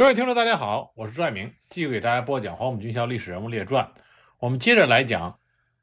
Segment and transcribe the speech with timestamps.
[0.00, 3.84] 各位听众，大家好，我是朱爱明，继续给大家播讲《黄埔军校历史人物列传》。
[4.38, 5.38] 我们接着来讲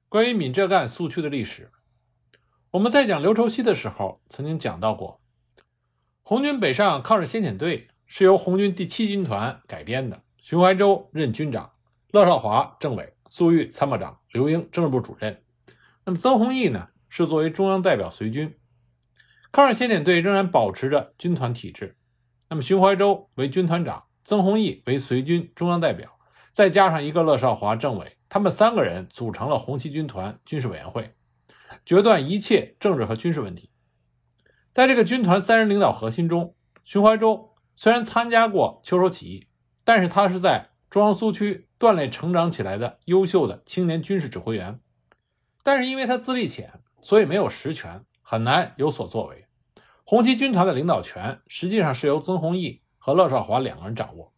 [0.10, 1.72] 关于闽浙赣苏区的历史。
[2.72, 5.22] 我们在讲刘畴西的时候，曾经讲到过，
[6.24, 11.74] 红军北上抗日先遣队是由红军第七军团改编的，徐怀洲任军长，
[12.10, 15.44] 乐少华政委，粟裕参谋长，刘英政治部主任。
[16.06, 18.58] 那么曾洪易呢，是作为中央代表随军。
[19.52, 21.96] 抗日先遣队仍然保持着军团体制。
[22.50, 26.20] 那么，徐怀洲为军团长，曾洪易为随军中央代表，
[26.52, 31.16] 再加上一个乐少华政委，他们三个人组成了红七军团军事委员会，
[31.86, 33.72] 决断一切政治和军事问题。
[34.74, 39.48] 在这个军团三人领导核心中，徐怀洲虽然参加过秋收起义，
[39.86, 44.82] 但是他是在中央苏区锻炼成长起来的优秀的青年军事指挥员，
[45.64, 49.46] 但是因为他资历浅，所以没有实权，很难有所作为。
[50.04, 54.34] 红七军团的领导权实际上是由曾洪易和乐少华两个人掌握。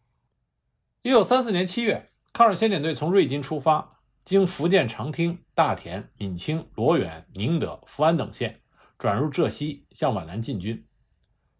[1.02, 8.60] 一九三四年七月，抗日先遣队从瑞金出发，经福建长汀、大田、闽清、罗源、宁德、福安等县，
[8.96, 10.86] 转入浙西，向皖南进军。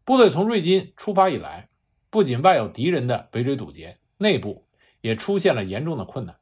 [0.04, 1.68] 部队从瑞金出发以来，
[2.10, 4.68] 不仅外有敌人的围追堵截，内部
[5.00, 6.36] 也出现了严重的困难。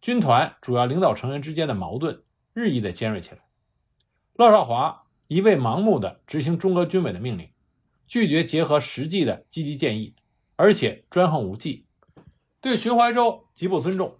[0.00, 2.22] 军团主要领导成员之间的矛盾
[2.54, 3.42] 日益的尖锐起来。
[4.32, 5.02] 乐少华。
[5.26, 7.50] 一味盲目的执行中革军委的命令，
[8.06, 10.14] 拒绝结合实际的积极建议，
[10.56, 11.86] 而且专横无忌，
[12.60, 14.18] 对徐怀洲极不尊重，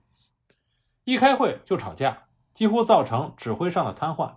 [1.04, 4.36] 一开会就吵架，几乎造成指挥上的瘫痪。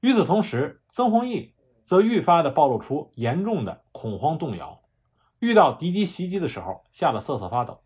[0.00, 4.82] 与此同时，曾洪易则愈发的暴露出严重的恐慌动摇，
[5.40, 7.82] 遇到敌机袭击的时候，吓得瑟瑟发抖。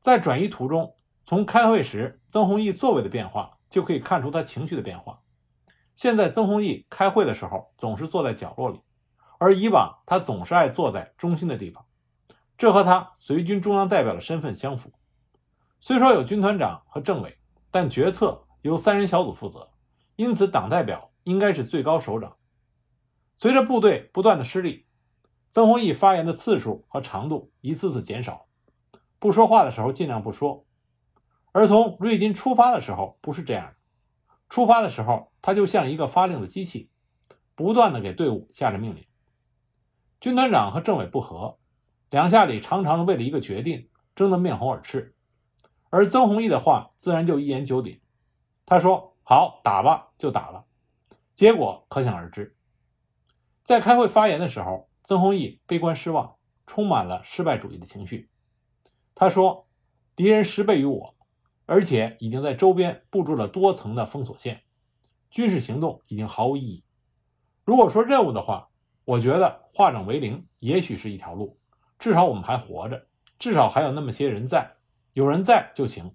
[0.00, 5.20] 在转移途中，从开会时曾洪易座位的变化就可以看出他情绪的变化。
[5.94, 8.80] 现在曾洪毅开会的时候总是坐在角落里，
[9.38, 11.84] 而以往他总是爱坐在中心的地方，
[12.56, 14.92] 这和他随军中央代表的身份相符。
[15.80, 17.38] 虽说有军团长和政委，
[17.70, 19.70] 但决策由三人小组负责，
[20.16, 22.36] 因此党代表应该是最高首长。
[23.36, 24.86] 随着部队不断的失利，
[25.50, 28.46] 曾洪易发言的次数和长度一次次减少，
[29.18, 30.64] 不说话的时候尽量不说，
[31.52, 33.74] 而从瑞金出发的时候不是这样的。
[34.48, 36.90] 出发的时候，他就像一个发令的机器，
[37.54, 39.04] 不断的给队伍下着命令。
[40.24, 41.58] 军团长和政委不和，
[42.08, 45.14] 两下里常常为了一个决定争得面红耳赤，
[45.90, 48.00] 而曾洪易的话自然就一言九鼎。
[48.64, 50.64] 他说：“好，打吧，就打了。”
[51.36, 52.56] 结果可想而知。
[53.64, 56.36] 在开会发言的时候，曾洪易悲观失望，
[56.66, 58.30] 充满了失败主义的情绪。
[59.14, 59.68] 他说
[60.16, 61.14] ：“敌人十倍于我。”
[61.68, 64.62] 而且已经在周边布置了多层的封锁线，
[65.30, 66.82] 军事行动已经毫无意义。
[67.66, 68.70] 如果说任务的话，
[69.04, 71.58] 我觉得化整为零也许是一条路。
[71.98, 73.06] 至少我们还活着，
[73.38, 74.72] 至少还有那么些人在，
[75.12, 76.12] 有人在就行。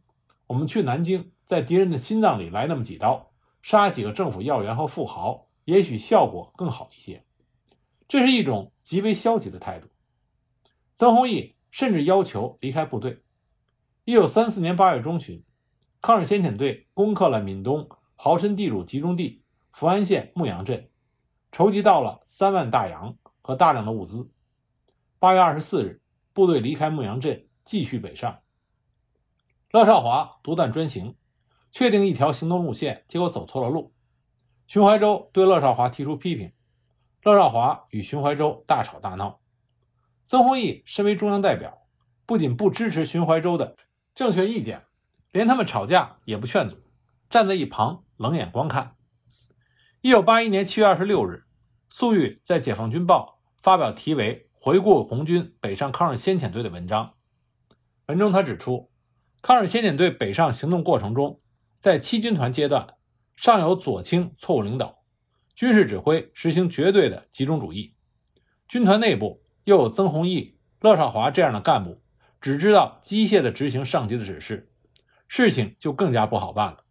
[0.48, 7.24] 我们去南京，在敌人的心脏里来那么几刀，杀几个政府要员和富豪，也许效果更好一些。
[8.08, 9.88] 这是一种极为消极的态度。
[10.94, 13.22] 曾洪易甚至要求离开部队。
[14.04, 15.44] 一九三四年八月中旬，
[16.02, 20.89] 抗日先遣队攻克了闽东豪绅地主集中地福安县牧羊镇，
[21.52, 24.30] 筹集到了三万大洋和大量的物资。
[25.18, 26.02] 八月二十四日，
[26.32, 28.40] 部队离开牧羊镇，继续北上。
[29.72, 31.16] 乐少华独断专行，
[31.72, 33.94] 确定一条行动路线，结果走错了路。
[34.68, 36.54] 徐怀洲对乐少华提出批评，
[37.24, 39.40] 乐少华与徐怀洲大吵大闹。
[40.24, 41.88] 曾洪义身为中央代表，
[42.26, 43.76] 不仅不支持徐怀洲的。
[44.14, 44.86] 正确意见，
[45.32, 46.78] 连他们吵架也不劝阻，
[47.30, 48.96] 站在一旁冷眼观看。
[50.02, 51.44] 一九八一年七月二十六日，
[51.90, 57.16] 粟裕在《解放军报》发表题为《回顾红军北上抗日先遣队》的文章。
[58.08, 58.90] 文中他指出，
[59.42, 61.42] 抗日先遣队北上行动过程中，
[61.80, 62.94] 在七军团阶段，
[63.36, 65.04] 尚有左倾错误领导，
[65.54, 67.94] 军事指挥实行绝对的集中主义；
[68.70, 72.02] 军团内部又有曾洪易、乐少华这样的干部。
[72.40, 74.72] 只知道机械地执行上级的指示，
[75.28, 76.86] 事情就更加不好办了。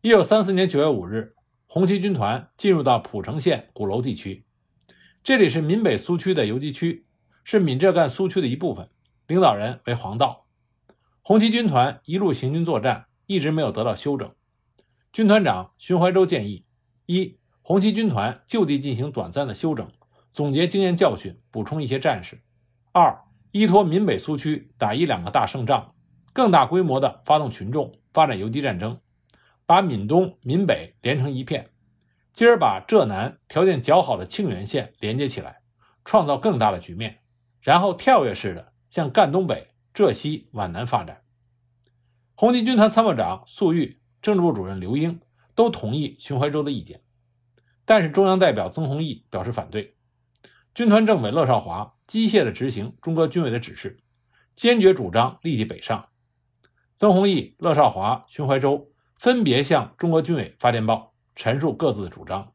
[0.00, 1.34] 一九三四年九月五日，
[1.70, 4.46] 红七军团进入到蒲城县鼓楼地区，
[5.22, 7.04] 这里是闽北苏区的游击区，
[7.44, 8.88] 是闽浙赣苏区的一部分。
[9.26, 10.46] 领导人为黄道。
[11.20, 14.34] 红七军团一路行军作战，一直没有得到休整。
[15.12, 16.64] 军团长徐怀洲建议：
[17.04, 19.86] 一、红七军团就地进行短暂的休整，
[20.32, 22.36] 总结经验教训，补充一些战士；
[22.92, 23.14] 二、
[23.50, 25.94] 依托闽北苏区打一两个大胜仗，
[26.32, 28.98] 更大规模的发动群众发展游击战争，
[29.68, 31.68] 把闽东、闽北连成一片，
[32.32, 35.60] 进而把浙南条件较好的庆元县连接起来，
[36.06, 37.18] 创造更大的局面。
[37.60, 41.20] 然后跳跃式的向赣东北、浙西皖南发展。
[42.34, 45.20] 红七军团参谋长粟裕、政治部主任刘英
[45.54, 47.02] 都同意寻淮洲的意见，
[47.84, 49.98] 但是中央代表曾洪易表示反对。
[50.72, 54.00] 军团政委乐少华机械地执行中革军委的指示，
[54.56, 56.08] 坚决主张立即北上。
[56.94, 58.87] 曾洪易、乐少华、寻淮洲
[59.18, 62.52] 分别向中国军委发电报，陈述各自的主张。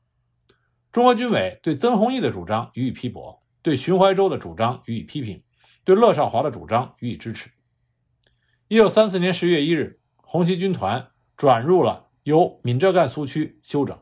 [0.93, 5.43] 中国军委对曾洪易的主张予以批驳，对寻淮洲的主张予以批评，
[5.83, 7.49] 对乐少华的主张予以支持。
[8.69, 13.99] 一九三四年十月一日，红七军团转入了由闽浙赣苏区休整。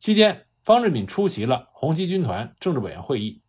[0.00, 3.42] 期间，方志敏出席了红七军团政治委员会议，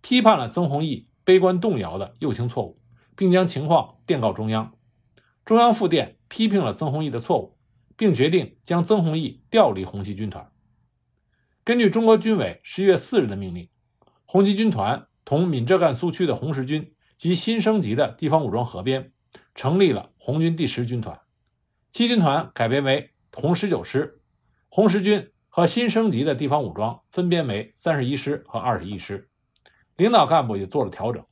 [0.00, 2.80] 批判了曾洪易悲观动摇的右倾错误，
[3.14, 4.72] 并将情况电告中央。
[5.44, 7.55] 中央复电批评了曾洪易的错误，
[7.96, 10.50] 并决定将曾洪易调离红七军团。
[11.64, 13.68] 根据中国军委十一月四日的命令，
[14.24, 19.12] 红七军团同闽浙赣苏区的红十军及新升级的地方武装合编，
[19.54, 21.20] 成立了红军第十军团。
[21.90, 24.20] 七军团改编为红十九师，
[24.68, 29.28] 红十军和新升级的地方武装分编为三十一师和二十一师。
[29.96, 31.24] 领导干部也做了调整，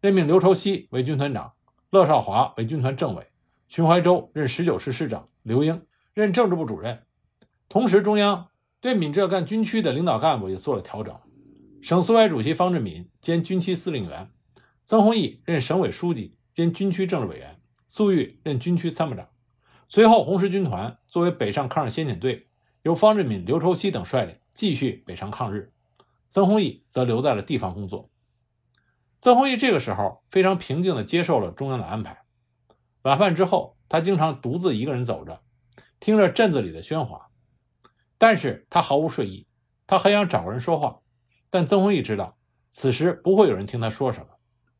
[0.00, 1.52] 任命刘畴西为军团长，
[1.90, 3.26] 乐少华为军团政委，
[3.68, 5.82] 寻淮洲任十九师师长，刘英
[6.20, 7.02] 任政治部主任。
[7.68, 8.46] 同时，中央。
[8.82, 11.14] 对闽浙赣军区的领导干部也做了调整，
[11.82, 14.30] 省苏维埃主席方志敏兼军区司令员，
[14.84, 19.28] 曾洪易任省委书记兼军区政治委员，粟裕任军区参谋长。
[19.86, 22.48] 随后，红十军团作为北上抗日先遣队，
[22.80, 25.74] 由方志敏、刘畴西等率领继续北上抗日，
[26.30, 28.08] 曾洪易则留在了地方工作。
[29.18, 32.22] 曾洪毅这个时候非常平静地接受了中央的安排。
[33.02, 35.42] 晚饭之后，他经常独自一个人走着，
[36.00, 37.28] 听着镇子里的喧哗。
[38.18, 39.46] 但是他毫无睡意，
[39.86, 41.00] 他很想找个人说话，
[41.48, 42.36] 但曾洪易知道
[42.72, 44.26] 此时不会有人听他说什么，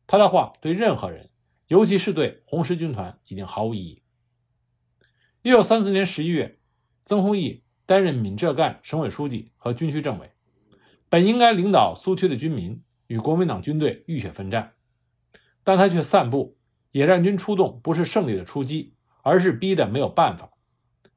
[0.05, 1.29] 他的话对任何人，
[1.67, 4.03] 尤其是对红十军团已经毫无意义。
[5.41, 6.59] 一九三四年十一月，
[7.03, 10.31] 曾洪易担任闽浙赣省委书记和军区政委，
[11.09, 14.73] 本应该领导苏区的军民与国民党军队浴血奋战，
[15.63, 16.57] 但他却散布
[16.91, 20.50] 野战军出动不是胜利的出击，而是逼得没有办法，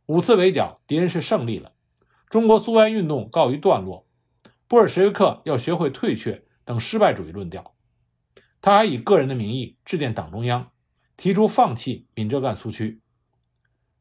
[0.06, 1.72] 五次围剿敌人是胜利了。
[2.28, 4.06] 中国苏维埃运动告一段落，
[4.66, 7.74] 布尔什维克要学会退却等失败主义论调。
[8.60, 10.72] 他还以个人的名义致电党中央，
[11.16, 13.00] 提出放弃闽浙赣苏区。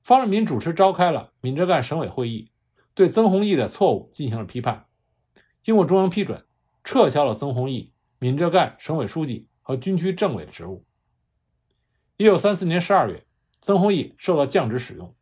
[0.01, 2.51] 方志敏主持召开了闽浙赣省委会议，
[2.93, 4.85] 对曾洪易的错误进行了批判。
[5.61, 6.45] 经过中央批准，
[6.83, 10.85] 撤销了曾洪易闽浙赣省委书记和军区政委的职务。
[12.17, 13.25] 一九三四年十二月，
[13.61, 15.15] 曾洪易受到降职使用，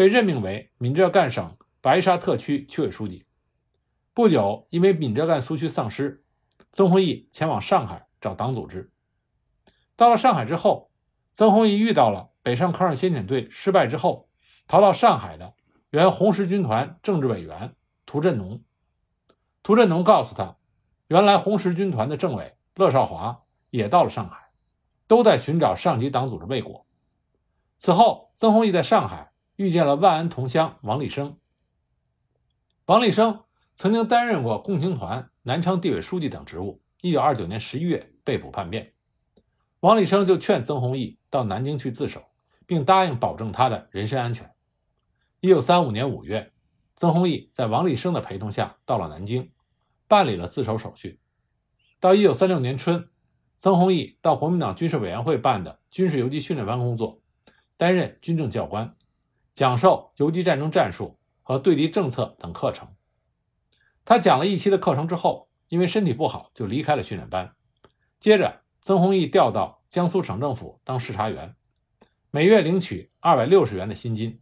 [0.00, 1.58] 被任命为闽浙赣省。
[1.82, 3.26] 白沙特区区委书记
[4.14, 6.24] 不久，因为闽浙赣苏区丧失，
[6.72, 8.90] 曾洪易前往上海找党组织。
[9.96, 10.90] 到了上海之后，
[11.34, 14.30] 曾洪易遇到了北上抗日先遣队失败之后
[14.66, 15.52] 逃到上海的
[15.90, 17.74] 原红十军团政治委员
[18.06, 18.62] 涂振农。
[19.62, 20.56] 涂振农告诉他，
[21.08, 24.50] 原来红十军团的政委乐少华也到了上海，
[25.06, 26.86] 都在寻找上级党组织未果。
[27.76, 29.29] 此后，曾洪易在上海
[29.60, 31.36] 遇见了万安同乡王立生。
[32.86, 36.80] 王立生曾经担任过共青团南昌地委书记等职务。
[37.02, 38.94] 一九二九年十一月被捕叛变，
[39.80, 42.22] 王立生就劝曾洪易到南京去自首，
[42.66, 44.50] 并答应保证他的人身安全。
[45.40, 46.52] 一九三五年五月，
[46.96, 49.52] 曾洪易在王立生的陪同下到了南京，
[50.08, 51.20] 办理了自首手续。
[52.00, 53.10] 到一九三六年春，
[53.58, 57.20] 曾洪易到国民党军事委员会办的军事游击训练班工作，
[57.76, 58.96] 担任军政教官，
[59.54, 61.16] 讲授游击战争战术。
[61.42, 62.94] 和对敌政策等课程，
[64.04, 67.56] 他讲了一期的课程之后，因为身体不好，就离开了训练班。
[68.20, 71.56] 接着，曾洪易调到江苏省政府当视察员，
[72.30, 74.40] 每月领取二百六十元的薪金。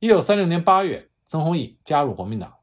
[0.00, 2.56] 一九三六年八月，曾洪易加入国民党。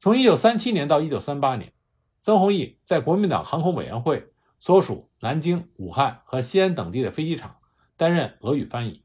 [0.00, 1.72] 从一九三七年到一九三八年，
[2.18, 7.58] 曾洪易在国民党航空委员会所属南京、武汉和西安等地的飞机场
[7.96, 9.04] 担任俄语翻译。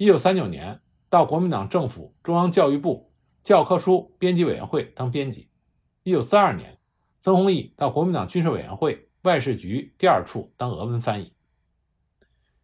[0.00, 0.80] 一九三九年。
[1.10, 5.50] 到国民党政府中央教育部教科书编辑委员会当编辑。
[6.04, 6.78] 一九四二年，
[7.18, 11.34] 曾洪易到国民党军事委员会外事局第二处当俄文翻译。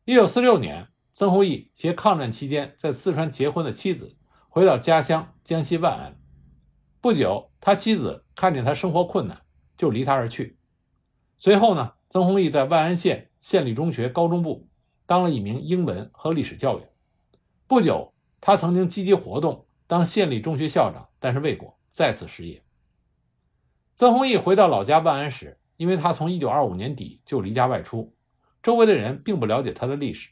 [0.05, 4.17] 一九四六年，曾洪易携抗战期间在四川结婚的妻子
[4.49, 6.17] 回到家乡江西万安。
[7.01, 9.43] 不久，他妻子看见他生活困难，
[9.77, 10.57] 就离他而去。
[11.37, 14.69] 随后呢，曾洪易在万安县县立中学高中部
[15.05, 16.89] 当了一名英文和历史教员。
[17.67, 18.13] 不久。
[18.39, 22.63] 他曾经积极活动，当县立中学校长，但是未果，再次失业。
[23.93, 28.15] 曾洪易回到老家万安时，因为他从1925年底就离家外出，
[28.63, 30.31] 周围的人并不了解他的历史。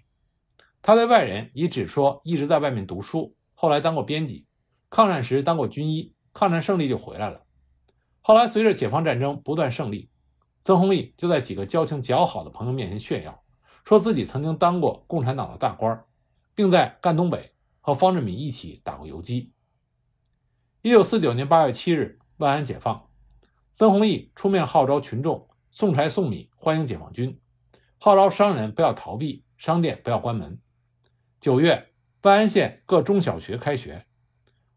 [0.81, 4.47] 他对外人也只说一直在外面读书，后来当过编辑，
[4.91, 7.41] 抗战时当过军医，抗战胜利就回来了。
[8.21, 10.09] 后来随着解放战争不断胜利，
[10.61, 13.43] 曾洪义就在几个交情较好的朋友面前炫耀，
[13.85, 16.05] 说自己曾经当过共产党的大官，
[16.55, 19.53] 并在赣东北和方志敏一起打过游击。
[20.83, 23.09] 1949年8月7日，万安解放。
[23.73, 27.41] 曾洪义出面号召群众送柴送米欢迎解放军，
[27.99, 30.61] 号召商人不要逃避，商店不要关门。
[31.41, 31.93] 九月，
[32.23, 34.07] 万安县各中小学开学，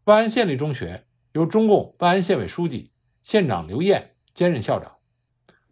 [0.04, 2.92] 万安县立中学由中共万安县委书记、
[3.22, 4.96] 县长刘燕兼任校长。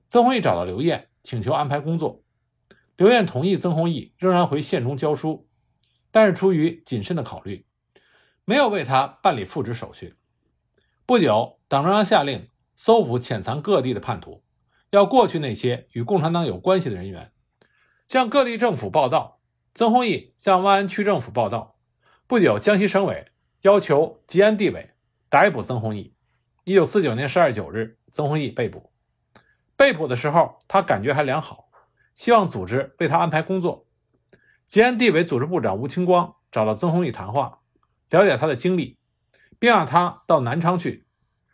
[0.07, 2.23] 曾洪义找到刘燕，请求安排工作，
[2.97, 5.46] 刘燕同意曾洪义仍然回县中教书，
[6.17, 7.67] 但是出于谨慎的考虑，
[8.47, 10.17] 没有为他办理复职手续。
[11.05, 12.49] 不久，党中央下令。
[12.75, 14.43] 搜捕潜藏各地的叛徒，
[14.89, 17.33] 要过去那些与共产党有关系的人员，
[18.09, 19.43] 向各地政府报道。
[19.75, 21.79] 曾洪义向万安区政府报道。
[22.27, 23.31] 不久，江西省委
[23.61, 24.95] 要求吉安地委
[25.29, 26.15] 逮捕曾洪义。
[26.65, 28.91] 一九四九年十二月九日，曾洪义被捕。
[29.77, 31.69] 被捕的时候，他感觉还良好，
[32.15, 33.86] 希望组织为他安排工作。
[34.67, 37.61] 吉安地委组织部长吴清光找到曾洪义谈话，
[38.11, 38.99] 了解他的经历，
[39.59, 41.07] 并让他到南昌去。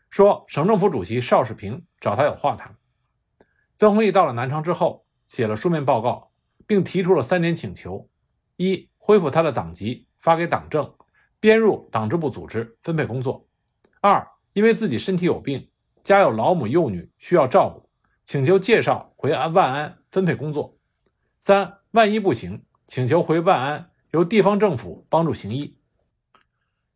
[0.08, 2.76] 说省政府主席邵世平找他有话谈。
[3.76, 6.32] 曾洪义到了南昌之后，写了书面报告，
[6.66, 8.08] 并提出了三点请求：
[8.56, 10.94] 一、恢复他的党籍，发给党政，
[11.38, 13.46] 编入党支部组织，分配工作；
[14.00, 15.70] 二、因为自己身体有病，
[16.02, 17.88] 家有老母幼女需要照顾，
[18.24, 20.78] 请求介绍回安万安分配工作；
[21.40, 25.78] 三、万一不行，请求回万安由地方政府帮助行医。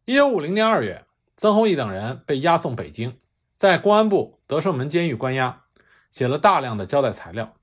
[0.04, 1.06] 一九五零年二月。
[1.38, 3.18] 曾洪义等人被押送北京，
[3.54, 5.64] 在公安部德胜门监狱关押，
[6.10, 7.54] 写了大量的交代材料。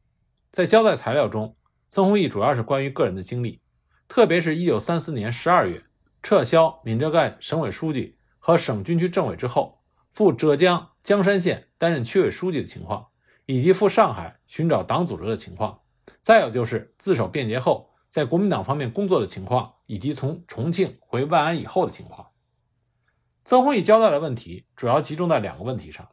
[0.51, 1.55] 在交代材料中，
[1.87, 3.61] 曾洪义主要是关于个人的经历，
[4.07, 5.83] 特别是1934年12月
[6.23, 13.05] 撤销闽浙赣省委书记和省军区政委之后，赴浙江江山县担任区委书记的情况，
[13.45, 15.81] 以及赴上海寻找党组织的情况。
[16.23, 22.27] 再有就是自首辩解后，在国民党方面工作的情况，以及从重庆回万安以后的情况。
[23.43, 26.07] 曾洪义交代的问题主要集中在两个问题上，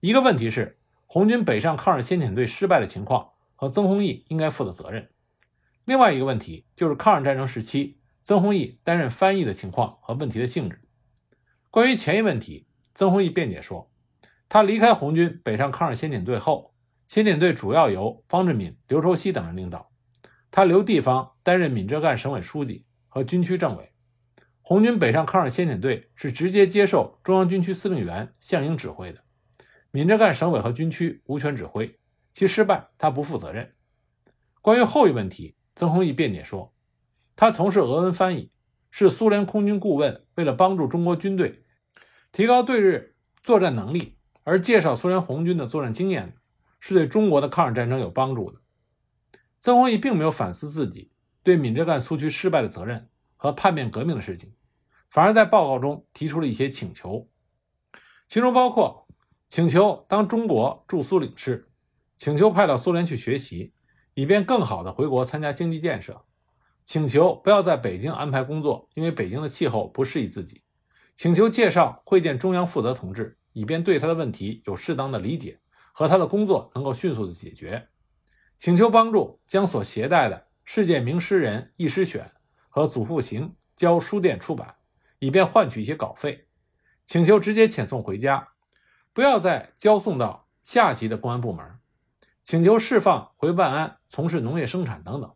[0.00, 5.04] 一个问题是红军北上抗日先遣队失败的情况和曾洪义应该负的责任；
[5.86, 10.82] 另外一个问题就是抗日战争时期曾洪义担任翻译的情况和问题的性质。
[11.70, 13.90] 关于前一问题，曾洪义辩解说，
[14.50, 16.74] 他离开红军北上抗日先遣队后，
[17.06, 19.90] 先遣队主要由方志敏、刘畴西等人领导，
[20.50, 23.90] 他留地方担任闽浙赣省委书记和军区政委。
[24.60, 29.24] 红军北上抗日先遣队是直接接受中央军区司令员项英指挥的，
[29.90, 31.98] 闽浙赣省委和军区无权指挥，
[32.34, 33.72] 其失败他不负责任。
[34.60, 36.74] 关于后一问题，曾洪义辩解说，
[37.34, 38.52] 他从事俄文翻译，
[38.90, 41.64] 是苏联空军顾问为了帮助中国军队
[42.30, 46.34] 提高对日作战能力而介绍苏联红军的作战经验，
[46.78, 48.60] 是对中国的抗日战争有帮助的。
[49.62, 51.10] 曾洪义并没有反思自己
[51.48, 54.52] 对闽浙赣苏区失败的责任和叛变革命的事情。
[55.08, 57.26] 反而在报告中提出了一些请求，
[58.28, 59.08] 其中包括
[59.48, 61.70] 请求当中国驻苏领事，
[62.18, 63.72] 请求派到苏联去学习，
[64.12, 66.26] 以便更好的回国参加经济建设；
[66.84, 70.58] 请求不要在北京安排工作，因为北京的气候不适宜自己；
[71.16, 75.56] 请求介绍会见中央负责同志，以便对他的问题有适当的理解
[75.94, 77.88] 和他的工作能够迅速的解决；
[78.58, 80.36] 请求帮助将所携带的
[80.70, 82.26] 《世界名诗人一诗选》
[82.68, 84.74] 和《祖父行》交书店出版。
[85.18, 86.46] 以便换取一些稿费，
[87.06, 88.50] 请求直接遣送回家，
[89.14, 91.78] 不要再交送到下级的公安部门，
[92.44, 95.34] 请求释放回万安从事农业生产等等。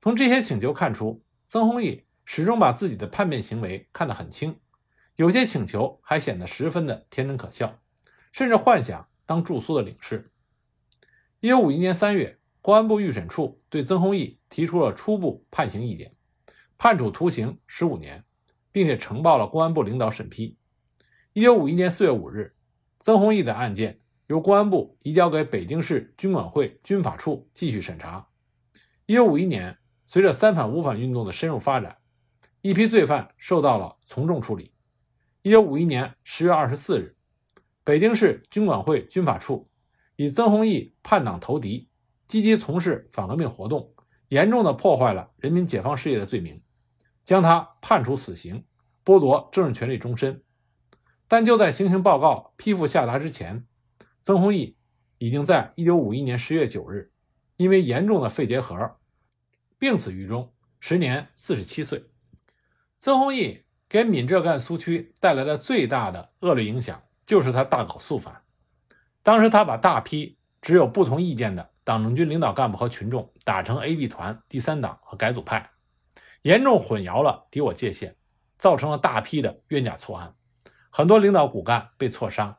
[0.00, 4.58] 从这些请求看出，曾洪义始终把自己的叛变行为看得很轻，
[5.16, 7.78] 有些请求还显得十分的天真可笑，
[8.32, 10.32] 甚至幻想当驻苏的领事。
[11.40, 12.37] 一九五一年三月，
[12.68, 16.14] 公安部预审处对曾洪义提出了初步判刑意见，
[16.76, 18.22] 判处徒刑十五年。
[18.70, 20.58] 并且呈报了公安部领导审批。
[21.32, 22.54] 一九五一年四月五日，
[23.00, 28.28] 曾洪义的案件由公安部移交给北京市军管会军法处继续审查。
[29.06, 31.96] 一九五一年，随着三反五反运动的深入发展，
[32.60, 34.74] 一批罪犯受到了从重处理。
[35.40, 37.16] 一九五一年十月二十四日，
[37.82, 39.70] 北京市军管会军法处
[40.16, 41.87] 以曾洪义叛党投敌、
[42.28, 43.94] 积极从事反革命活动、
[44.28, 46.62] 严重的破坏了人民解放事业的罪名。
[47.24, 48.64] 将他判处死刑，
[49.04, 50.42] 剥夺政治权利终身。
[51.26, 53.66] 但就在行刑报告批复下达之前，
[54.22, 54.78] 曾洪义
[55.18, 57.12] 已经在1951年10月9日
[57.56, 58.96] 因为严重的肺结核
[59.78, 62.04] 病死狱中，时年47岁。
[62.98, 68.42] 曾洪义给闽浙赣苏区带来的最大的恶劣影响，就是他大搞肃反。
[69.22, 75.70] 当时他把大批只有不同意见的党政军领导干部和群众打成 A、B 团、第三党和改组派，
[76.42, 78.14] 严重混淆了敌我界限，
[78.58, 80.34] 造成了大批的冤假错案，
[80.90, 82.58] 很多领导骨干被错杀。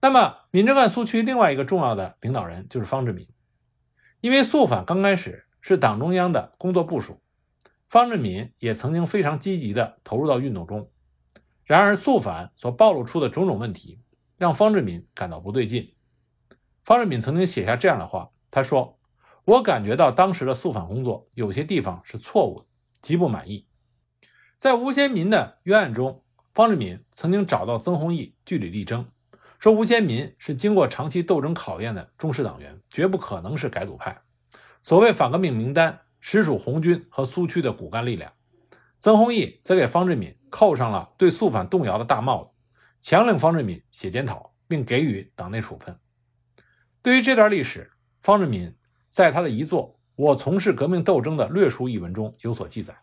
[0.00, 3.28] 那么，闽浙赣苏区另外一个重要的领导人就是方志敏，
[4.22, 7.20] 因为肃反刚开始是党中央的工作部署。
[7.90, 10.90] 方志敏也曾经非常积极地投入到运动中，
[11.64, 14.00] 然而肃反所暴露出的种种问题，
[14.38, 15.92] 让方志敏感到不对劲。
[16.90, 18.98] 方志敏曾经写下这样的话：“他说，
[19.44, 22.66] 我感觉到当时的肃反工作有些地方是错误的，
[23.00, 23.68] 极不满意。”
[24.58, 29.08] 在吴先民的冤案中，方志敏曾经找到曾洪义据理力争，
[29.60, 34.22] 说吴先民是经过长期斗争考验的忠实党员，绝不可能是改组派。
[34.82, 36.00] 所谓反革命名单。
[36.18, 38.32] 实属红军和苏区的骨干力量，
[38.98, 42.50] 曾洪义则给方志敏扣上了对肃反动摇的大帽子，
[43.00, 45.96] 强令方志敏写检讨，并给予党内处分。
[47.02, 47.90] 对于这段历史，
[48.20, 48.76] 方志敏
[49.08, 52.94] 在他的遗作《我从事革命斗争的略述》一文中有所记载。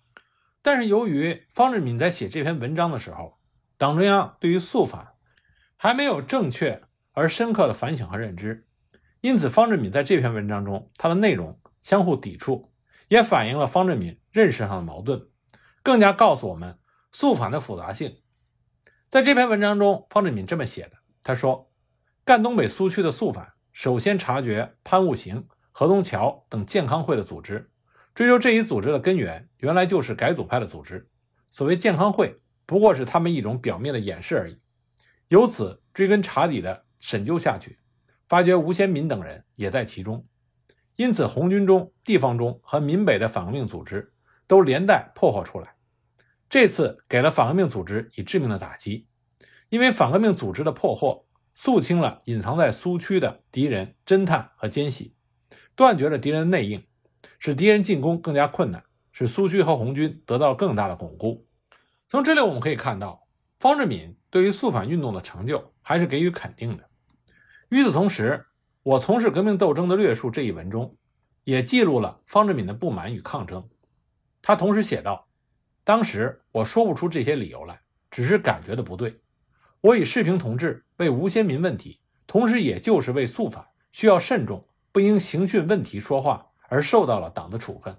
[0.61, 3.39] 但是，由于方志敏在写这篇文章的时候，
[3.77, 5.13] 党中央对于肃反
[5.75, 8.67] 还没有正确而深刻的反省和认知，
[9.21, 12.71] 因此方志敏在这篇文章中，他的内容相互抵触。
[13.07, 15.29] 也反映了方志敏认识上的矛盾，
[15.81, 16.77] 更加告诉我们
[17.13, 18.17] 肃反的复杂性。
[19.07, 21.71] 在这篇文章中，方志敏这么写的：“他说，
[22.25, 27.69] 赣东北苏区的肃反，首先察觉潘悟行、何东桥等健康会的组织，
[28.15, 31.07] 追究这一组织的根源，原来就是改组派的组织。
[31.51, 34.59] 所谓健康会，不过是他们一种表面的掩饰而已。
[35.27, 37.77] 由此追根查底的审究下去，
[38.27, 40.25] 发觉吴先民等人也在其中。”
[40.97, 44.11] 因此，红军中、地方中和闽北的反革命组织
[44.47, 45.75] 都连带破获出来。
[46.49, 49.05] 这次给了反革命组织以致命的打击，
[49.69, 51.26] 因为反革命组织的破获，
[51.59, 55.15] 肃清了隐藏在苏区的敌人侦探和奸细，
[55.75, 56.85] 断绝了敌人的内应，
[57.39, 61.47] 使敌人进攻更加困难，使苏区和红军得到更大的巩固。
[62.07, 63.27] 从这里我们可以看到，
[63.59, 66.87] 方志敏对于肃反运动的成就还是给予肯定的。
[67.69, 68.45] 与此同时，
[68.83, 70.95] 我从事革命斗争的略述这一文中，
[71.43, 73.67] 也记录了方志敏的不满与抗争。
[74.43, 75.27] 他同时写道
[75.83, 79.19] ：“当时我说不出这些理由来，只是感觉的不对。
[79.87, 87.97] 我以世平同志为吴先民问题，同时也就是为肃反需要慎重，不应刑讯问题说话，而受到了党的处分。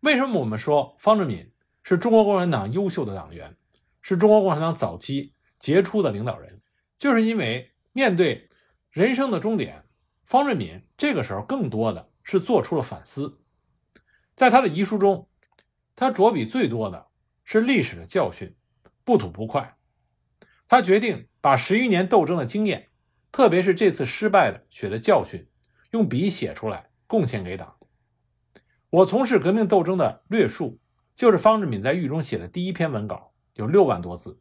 [0.00, 1.50] 为什么我们说方志敏
[1.82, 3.56] 是中国共产党优秀的党员，
[4.02, 6.60] 是中国共产党早期杰出的领导人？
[6.98, 8.50] 就是因为面对
[8.90, 9.84] 人生的终点。”
[10.26, 13.40] 方志敏这个时候更多的是做出了反思，
[14.36, 15.30] 在他的遗书中，
[15.96, 17.06] 他着笔最多的
[17.42, 18.54] 是历史的教训，
[19.02, 19.78] 不吐不快。
[20.70, 22.90] 他决定把十余年斗争的经验，
[23.32, 25.48] 特别是这次失败的血的教训，
[25.90, 27.76] 用笔写出来，贡献给党。
[28.88, 30.78] 我从事革命斗争的略述，
[31.16, 34.38] 就是方志敏在狱中写的第一篇文稿，有六万多字，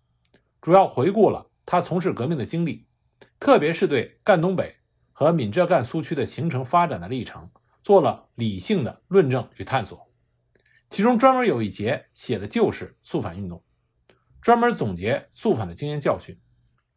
[0.61, 2.85] 主要回顾了他从事革命的经历，
[3.39, 4.75] 特别是对赣东北。
[5.11, 7.49] 和闽浙赣苏区的形成发展的历程
[7.83, 10.09] 做了理性的论证与探索，
[10.91, 13.63] 其中专门有一节写的就是肃反运动，
[14.41, 16.39] 专门总结肃反的经验教训。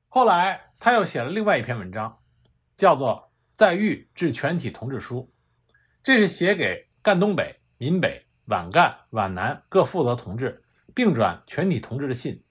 [0.09, 2.18] 后来他又写了另外一篇文章，
[2.76, 5.31] 叫做《在狱致全体同志书》，
[6.02, 10.62] 这是写给赣东北、闽北、皖赣、皖南各负责同志，
[10.94, 12.42] 并转全体同志的信。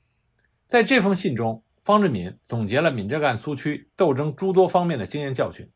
[0.68, 1.64] 在这封信中。
[1.84, 5.68] 方志敏总结了闽浙赣苏区斗争诸多方面的经验教训，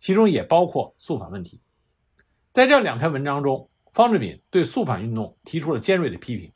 [0.00, 1.62] 其中也包括肃反问题。
[2.50, 6.52] 在这两篇文章中，方志敏对肃反运动提出了尖锐的批评。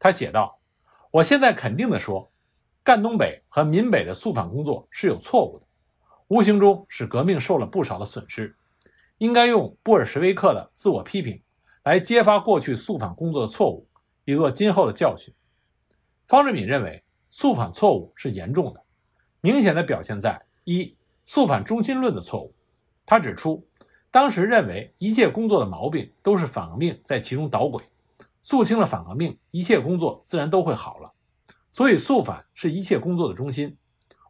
[0.00, 0.60] 他写道
[1.14, 2.28] ：“我现在肯定地说，
[2.82, 5.66] 赣东北和闽北的肃反工作是有错误的，
[6.26, 8.52] 无形中使革命受了不少的损失。
[9.18, 11.40] 应该用布尔什维克的自我批评
[11.84, 13.86] 来揭发过去肃反工作的错误，
[14.24, 15.32] 以作今后的教训。”
[16.26, 17.00] 方志敏认为。
[17.36, 18.80] 肃反错误是严重的，
[19.40, 20.96] 明显的表现在一
[21.26, 22.54] 肃反中心论的错误。
[23.04, 23.66] 他指出，
[24.08, 27.82] 当时认为一切工作的毛病都是反革命在其中捣鬼，
[28.44, 31.12] 肃清了反革命，一切工作自然都会好了。
[31.72, 33.76] 所以肃反是一切工作的中心，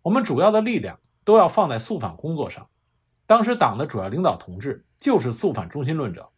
[0.03, 2.67] 我们主要的力量都要放在肃反工作上。
[3.27, 6.31] 当时党的主要领导同志就是肃反中心论者。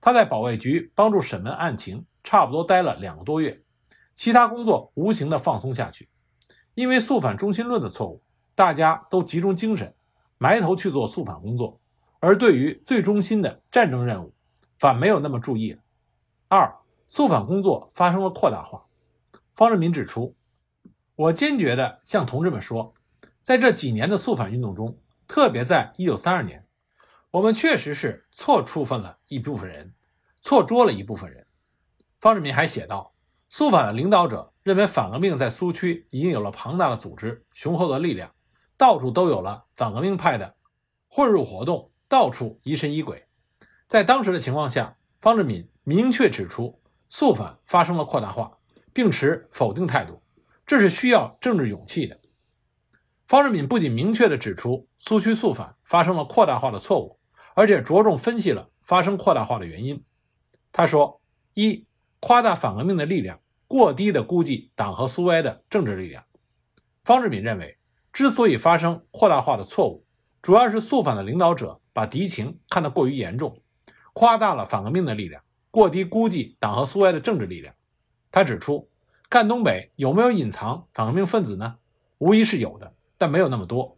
[0.00, 3.62] 他在保卫局帮助审问案情，差不多待了两个多月。
[4.14, 6.08] 其他工作无形的放松下去，
[6.74, 8.22] 因为肃反中心论的错误，
[8.54, 9.92] 大家都集中精神，
[10.38, 11.80] 埋头去做肃反工作，
[12.20, 14.32] 而对于最中心的战争任务，
[14.78, 15.80] 反没有那么注意了。
[16.48, 16.74] 二，
[17.08, 18.84] 肃反工作发生了扩大化。
[19.56, 20.36] 方志敏指出，
[21.16, 22.94] 我坚决地向同志们说，
[23.42, 26.66] 在这几年的肃反运动中，特别在1932年，
[27.30, 29.94] 我们确实是错处分了一部分人，
[30.42, 31.46] 错捉了一部分人。
[32.20, 33.14] 方志敏还写道，
[33.48, 38.30] 肃反的领导者认为反革命在苏区已经有了庞大的组织、雄厚的力量，
[38.76, 40.54] 到处都有了反革命派的
[41.08, 43.26] 混入活动，到处疑神疑鬼。
[43.88, 48.58] 在当时的情况下，方志敏明确指出，肃反发生了扩大化，
[48.92, 50.22] 并持否定态度，
[50.66, 52.18] 这是需要政治勇气的。
[53.26, 57.18] 方志敏不仅明确地指出苏区肃反发生了扩大化的错误，
[57.54, 60.02] 而且着重分析了发生扩大化的原因。
[60.72, 61.20] 他说：
[61.54, 61.86] 一、
[62.20, 66.24] 夸大反革命的力量，过低地估计党和苏维埃的政治力量。
[67.04, 67.78] 方志敏认为，
[68.12, 70.06] 之所以发生扩大化的错误，
[70.40, 73.62] 主要是肃反的领导者把敌情看得过于严重，
[74.12, 75.42] 夸大了反革命的力量，
[75.78, 77.72] 过低估计党和苏维埃的政治力量。
[78.32, 78.90] 他指出，
[79.28, 81.76] 赣东北有没有隐藏反革命分子呢？
[82.18, 82.92] 无疑是有的。
[83.16, 83.96] 但没有那么多，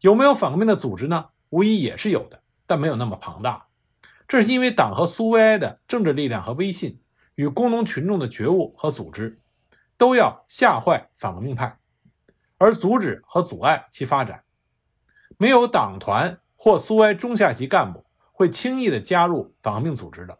[0.00, 1.26] 有没有反革命的组织呢？
[1.50, 3.66] 无疑也是有的，但没有那么庞大。
[4.28, 7.00] 这是因为党和苏维埃的政治力量和威信，
[7.34, 9.40] 与工农群众的觉悟和组织，
[9.96, 11.78] 都要吓坏反革命派，
[12.58, 14.44] 而阻止和阻碍其发展。
[15.38, 20.36] 没有党团或苏维埃中下级干部会轻易的加入反革命组织的。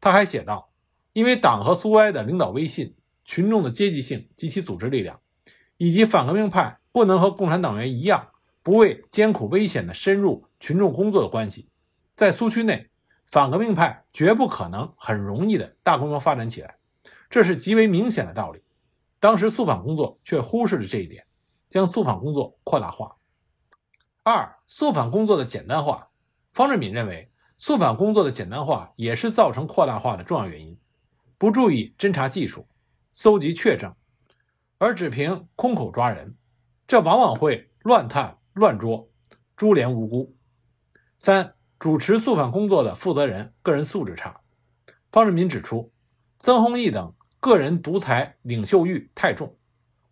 [0.00, 0.70] 他还写道：
[1.12, 5.20] 因为党和苏维埃的领导威信、群众的阶级性及其组织力量，
[5.76, 6.78] 以及反革命派。
[6.90, 8.30] 不能和共产党员一样，
[8.60, 11.68] 不畏艰苦危险的深入群众工作的关系，
[12.16, 12.88] 在苏区内，
[13.26, 16.76] 反革命派绝不可能很容易的大规模发展起来，
[17.30, 18.64] 这是极为明显的道理。
[19.20, 21.24] 当时肃反工作却忽视了这一点，
[21.68, 23.14] 将肃反工作扩大化。
[24.24, 26.08] 二、肃反工作的简单化。
[26.52, 30.78] 方志敏认为，肃反工作的简单化也是造成扩大化的重要原因。
[31.36, 32.66] 不注意侦查技术，
[33.12, 33.94] 搜集确证，
[34.78, 36.36] 而只凭空口抓人。
[36.86, 39.10] 这往往会乱探乱捉，
[39.56, 40.36] 株连无辜。
[41.18, 44.40] 三、主持肃反工作的负责人个人素质差。
[45.10, 45.92] 方志敏指出，
[46.38, 49.56] 曾洪义等个人独裁领袖欲太重，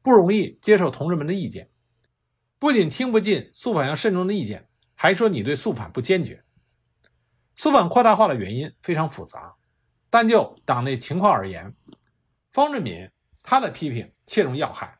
[0.03, 1.71] 不容易接受同志们的意见，
[2.59, 6.43] 不仅听不进肃反要慎重的意见，还说你对肃反不坚决。
[7.57, 9.55] 肃反扩大化的原因非常复杂，
[10.11, 11.75] 但就党内情况而言，
[12.51, 13.11] 方志敏
[13.43, 14.99] 他的批评切中要害。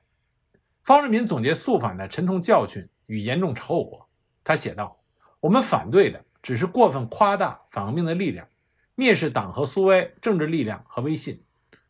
[0.83, 4.09] 方志敏总结肃反的沉痛教训与严重后果，
[4.43, 4.99] 他写道
[5.41, 8.49] ：“我们反对的只是过分夸大反革命的力量，
[8.97, 11.45] 蔑视党和苏维埃政治力量和威信，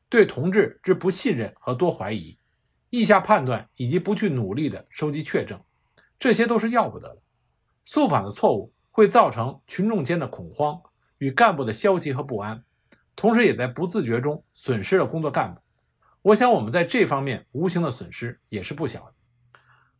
[0.08, 2.36] 对同志之不信任和多怀疑，
[2.90, 5.62] 意下判断以及不去努力的收集确证，
[6.18, 7.22] 这些都是要不得的。
[7.84, 10.80] 肃反的错误会造成群众间的恐慌
[11.18, 12.64] 与干部的消极和不安，
[13.14, 15.60] 同时也在不自觉中损失了工作干部。”
[16.24, 19.12] 我想，我们在这方面无形的损失也是不小的。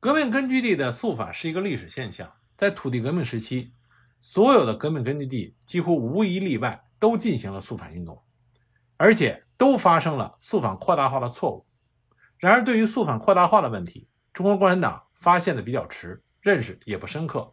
[0.01, 3.75] 革命根据地的肃反是一个历史现象，在土地革命时期，
[4.23, 8.23] 所有的革命根据地几乎无一例外都进行了肃反运动，
[8.97, 11.67] 而且都发生了肃反扩大化的错误。
[12.39, 17.53] 然而，对于肃反扩大化的问题，中国共产党发现的比较迟，认识也不深刻。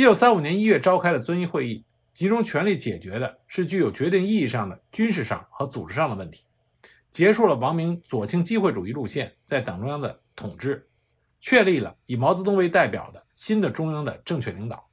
[0.00, 1.84] 一九三五年一月召开的遵义会议，
[2.14, 6.46] 集中全力解决的是具有决定意义上的军事上和组织上的问题。
[7.10, 10.88] 结束了王明左倾机会主义路线在党中央的统治，
[11.38, 14.88] 确立了以毛泽东为代表的新的中央的正确领导。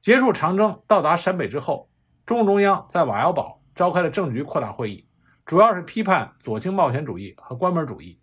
[0.00, 1.88] 结束长征，到达陕北之后，
[2.26, 5.06] 中共中央在瓦窑堡召开了政治局扩大会议，
[5.46, 8.18] 主要是批判左倾冒险主义和关门主义，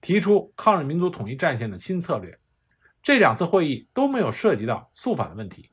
[0.00, 2.38] 提出抗日民族统一战线的新策略。
[3.02, 5.70] 这两次会议都没有涉及到肃反的问题。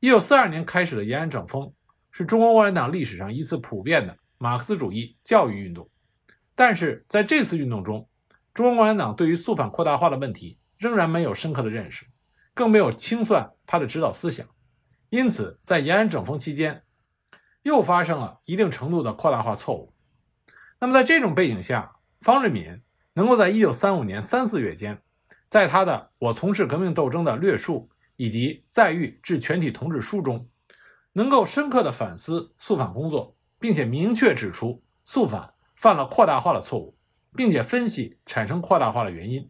[0.00, 1.72] 一九四二年开始的延安整风，
[2.10, 4.16] 是中国共产党历史上一次普遍的。
[4.42, 5.90] 马克思主义教育运动，
[6.54, 8.08] 但是在这次运动中，
[8.54, 12.06] 中国共产党对于肃反扩大化的问题仍然没有深刻的认识，
[12.54, 14.46] 更没有清算他的指导思想，
[15.10, 16.82] 因此在延安整风期间，
[17.64, 19.92] 又发生了一定程度的扩大化错误。
[20.78, 22.80] 那么在这种背景下，方志敏
[23.12, 25.02] 能够在一九三五年三四月间，
[25.50, 30.48] 在他的《我从事革命斗争的略述》以及《在狱致全体同志书》中，
[31.12, 33.36] 能够深刻的反思肃反工作。
[33.60, 36.96] 并且明确指出肃反犯了扩大化的错误，
[37.36, 39.46] 并且分析产生扩大化的原因。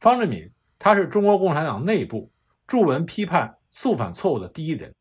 [0.00, 2.32] 方志敏，他是中国共产党内部
[2.66, 4.94] 著文批判肃反错误的第一人。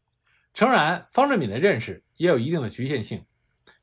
[0.54, 3.24] 诚然，方志敏的认识也有一定的局限性，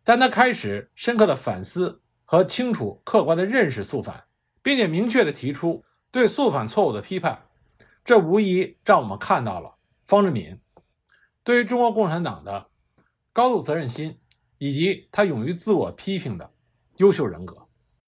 [0.05, 4.25] 但他开始深刻的反思和清楚客观的认识肃反，
[4.63, 7.47] 并且明确的提出对肃反错误的批判，
[8.05, 10.59] 这无疑让我们看到了方志敏
[11.45, 12.69] 对于中国共产党的
[13.33, 14.19] 高度责任心，
[14.59, 16.51] 以及他勇于自我批评的
[16.97, 17.68] 优秀人格。